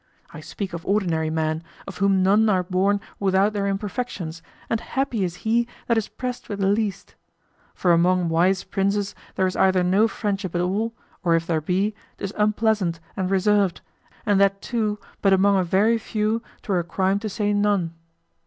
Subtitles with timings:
[0.33, 5.23] I speak of ordinary men, of whom none are born without their imperfections, and happy
[5.23, 7.13] is he that is pressed with the least:
[7.75, 11.93] for among wise princes there is either no friendship at all, or if there be,
[12.17, 13.81] 'tis unpleasant and reserved,
[14.25, 17.93] and that too but among a very few 'twere a crime to say none.